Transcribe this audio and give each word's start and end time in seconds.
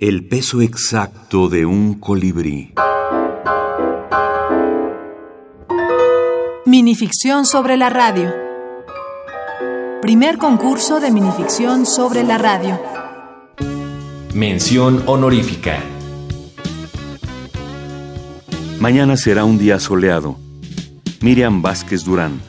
El 0.00 0.26
peso 0.26 0.62
exacto 0.62 1.50
de 1.50 1.66
un 1.66 2.00
colibrí. 2.00 2.72
Minificción 6.64 7.44
sobre 7.44 7.76
la 7.76 7.90
radio. 7.90 8.32
Primer 10.00 10.38
concurso 10.38 11.00
de 11.00 11.10
minificción 11.10 11.84
sobre 11.84 12.24
la 12.24 12.38
radio. 12.38 12.80
Mención 14.32 15.02
honorífica. 15.04 15.78
Mañana 18.80 19.18
será 19.18 19.44
un 19.44 19.58
día 19.58 19.78
soleado. 19.78 20.38
Miriam 21.20 21.60
Vázquez 21.60 22.04
Durán. 22.04 22.40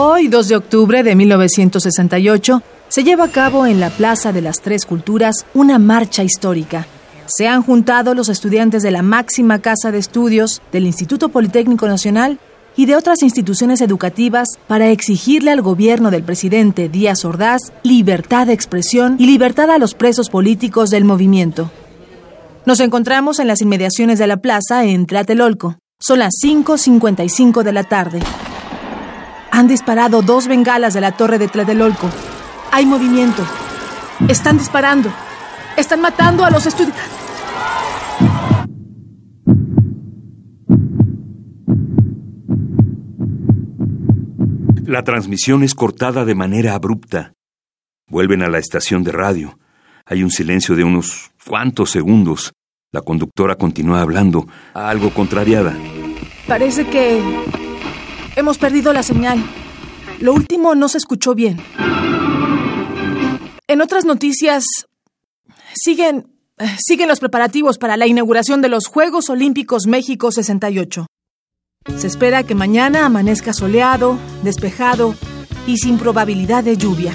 Hoy, 0.00 0.28
2 0.28 0.46
de 0.46 0.54
octubre 0.54 1.02
de 1.02 1.16
1968, 1.16 2.62
se 2.86 3.02
lleva 3.02 3.24
a 3.24 3.32
cabo 3.32 3.66
en 3.66 3.80
la 3.80 3.90
Plaza 3.90 4.32
de 4.32 4.40
las 4.40 4.60
Tres 4.60 4.86
Culturas 4.86 5.44
una 5.54 5.80
marcha 5.80 6.22
histórica. 6.22 6.86
Se 7.26 7.48
han 7.48 7.64
juntado 7.64 8.14
los 8.14 8.28
estudiantes 8.28 8.84
de 8.84 8.92
la 8.92 9.02
máxima 9.02 9.58
casa 9.58 9.90
de 9.90 9.98
estudios 9.98 10.62
del 10.70 10.86
Instituto 10.86 11.30
Politécnico 11.30 11.88
Nacional 11.88 12.38
y 12.76 12.86
de 12.86 12.94
otras 12.94 13.24
instituciones 13.24 13.80
educativas 13.80 14.46
para 14.68 14.88
exigirle 14.88 15.50
al 15.50 15.62
gobierno 15.62 16.12
del 16.12 16.22
presidente 16.22 16.88
Díaz 16.88 17.24
Ordaz 17.24 17.72
libertad 17.82 18.46
de 18.46 18.52
expresión 18.52 19.16
y 19.18 19.26
libertad 19.26 19.68
a 19.68 19.78
los 19.78 19.94
presos 19.94 20.30
políticos 20.30 20.90
del 20.90 21.04
movimiento. 21.06 21.72
Nos 22.66 22.78
encontramos 22.78 23.40
en 23.40 23.48
las 23.48 23.62
inmediaciones 23.62 24.20
de 24.20 24.28
la 24.28 24.36
plaza 24.36 24.84
en 24.84 25.06
Tlatelolco. 25.06 25.80
Son 25.98 26.20
las 26.20 26.34
5.55 26.40 27.64
de 27.64 27.72
la 27.72 27.82
tarde. 27.82 28.20
Han 29.58 29.66
disparado 29.66 30.22
dos 30.22 30.46
bengalas 30.46 30.94
de 30.94 31.00
la 31.00 31.16
torre 31.16 31.36
de 31.36 31.48
Tlatelolco. 31.48 32.08
Hay 32.70 32.86
movimiento. 32.86 33.44
Están 34.28 34.56
disparando. 34.56 35.12
Están 35.76 36.00
matando 36.00 36.44
a 36.44 36.50
los 36.50 36.64
estudiantes. 36.64 37.02
La 44.86 45.02
transmisión 45.02 45.64
es 45.64 45.74
cortada 45.74 46.24
de 46.24 46.36
manera 46.36 46.74
abrupta. 46.74 47.32
Vuelven 48.08 48.44
a 48.44 48.48
la 48.48 48.58
estación 48.58 49.02
de 49.02 49.10
radio. 49.10 49.58
Hay 50.06 50.22
un 50.22 50.30
silencio 50.30 50.76
de 50.76 50.84
unos 50.84 51.32
cuantos 51.44 51.90
segundos. 51.90 52.52
La 52.92 53.00
conductora 53.00 53.56
continúa 53.56 54.02
hablando, 54.02 54.46
algo 54.72 55.12
contrariada. 55.12 55.76
Parece 56.46 56.86
que 56.86 57.20
hemos 58.38 58.56
perdido 58.56 58.92
la 58.92 59.02
señal. 59.02 59.44
Lo 60.20 60.32
último 60.32 60.74
no 60.74 60.88
se 60.88 60.98
escuchó 60.98 61.34
bien. 61.34 61.60
En 63.66 63.82
otras 63.82 64.04
noticias, 64.04 64.64
siguen, 65.74 66.32
siguen 66.78 67.08
los 67.08 67.20
preparativos 67.20 67.78
para 67.78 67.96
la 67.96 68.06
inauguración 68.06 68.62
de 68.62 68.68
los 68.68 68.86
Juegos 68.86 69.28
Olímpicos 69.28 69.86
México 69.86 70.30
68. 70.30 71.06
Se 71.96 72.06
espera 72.06 72.44
que 72.44 72.54
mañana 72.54 73.06
amanezca 73.06 73.52
soleado, 73.52 74.18
despejado 74.42 75.14
y 75.66 75.78
sin 75.78 75.98
probabilidad 75.98 76.64
de 76.64 76.76
lluvia. 76.76 77.14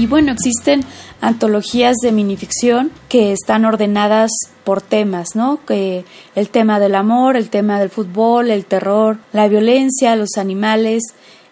Y 0.00 0.06
bueno, 0.06 0.32
existen 0.32 0.80
antologías 1.20 1.96
de 2.02 2.10
minificción 2.10 2.90
que 3.10 3.32
están 3.32 3.66
ordenadas 3.66 4.30
por 4.64 4.80
temas, 4.80 5.36
¿no? 5.36 5.60
Que 5.66 6.06
el 6.34 6.48
tema 6.48 6.80
del 6.80 6.94
amor, 6.94 7.36
el 7.36 7.50
tema 7.50 7.78
del 7.78 7.90
fútbol, 7.90 8.50
el 8.50 8.64
terror, 8.64 9.18
la 9.34 9.46
violencia, 9.46 10.16
los 10.16 10.38
animales, 10.38 11.02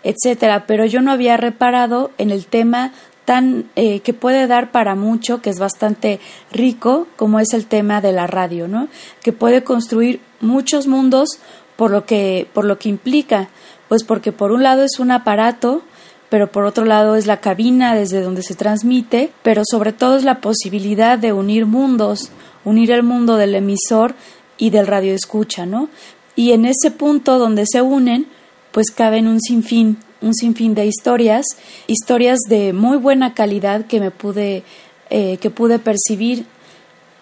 etcétera. 0.02 0.64
Pero 0.66 0.86
yo 0.86 1.02
no 1.02 1.12
había 1.12 1.36
reparado 1.36 2.10
en 2.16 2.30
el 2.30 2.46
tema 2.46 2.92
tan 3.26 3.66
eh, 3.76 4.00
que 4.00 4.14
puede 4.14 4.46
dar 4.46 4.72
para 4.72 4.94
mucho, 4.94 5.42
que 5.42 5.50
es 5.50 5.58
bastante 5.58 6.18
rico, 6.50 7.06
como 7.16 7.40
es 7.40 7.52
el 7.52 7.66
tema 7.66 8.00
de 8.00 8.12
la 8.12 8.26
radio, 8.26 8.66
¿no? 8.66 8.88
Que 9.22 9.34
puede 9.34 9.62
construir 9.62 10.22
muchos 10.40 10.86
mundos 10.86 11.38
por 11.76 11.90
lo 11.90 12.06
que 12.06 12.48
por 12.54 12.64
lo 12.64 12.78
que 12.78 12.88
implica, 12.88 13.50
pues 13.88 14.04
porque 14.04 14.32
por 14.32 14.52
un 14.52 14.62
lado 14.62 14.84
es 14.84 14.98
un 14.98 15.10
aparato 15.10 15.82
pero 16.28 16.50
por 16.52 16.64
otro 16.64 16.84
lado 16.84 17.16
es 17.16 17.26
la 17.26 17.40
cabina 17.40 17.94
desde 17.94 18.20
donde 18.20 18.42
se 18.42 18.54
transmite, 18.54 19.32
pero 19.42 19.62
sobre 19.68 19.92
todo 19.92 20.16
es 20.16 20.24
la 20.24 20.40
posibilidad 20.40 21.18
de 21.18 21.32
unir 21.32 21.66
mundos, 21.66 22.30
unir 22.64 22.90
el 22.90 23.02
mundo 23.02 23.36
del 23.36 23.54
emisor 23.54 24.14
y 24.58 24.70
del 24.70 24.86
radio 24.86 25.14
escucha, 25.14 25.64
¿no? 25.64 25.88
Y 26.36 26.52
en 26.52 26.66
ese 26.66 26.90
punto 26.90 27.38
donde 27.38 27.64
se 27.66 27.82
unen, 27.82 28.26
pues 28.72 28.90
caben 28.90 29.26
un 29.26 29.40
sinfín, 29.40 29.98
un 30.20 30.34
sinfín 30.34 30.74
de 30.74 30.86
historias, 30.86 31.46
historias 31.86 32.38
de 32.48 32.72
muy 32.72 32.98
buena 32.98 33.34
calidad 33.34 33.86
que 33.86 34.00
me 34.00 34.10
pude, 34.10 34.64
eh, 35.10 35.38
que 35.38 35.50
pude 35.50 35.78
percibir 35.78 36.44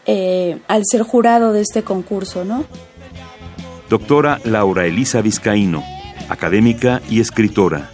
eh, 0.07 0.59
al 0.69 0.83
ser 0.85 1.03
jurado 1.03 1.53
de 1.53 1.61
este 1.61 1.83
concurso, 1.83 2.45
¿no? 2.45 2.65
Doctora 3.89 4.41
Laura 4.45 4.87
Elisa 4.87 5.21
Vizcaíno, 5.21 5.85
académica 6.29 7.01
y 7.09 7.21
escritora 7.21 7.93